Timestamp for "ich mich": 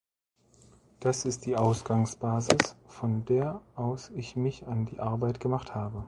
4.15-4.65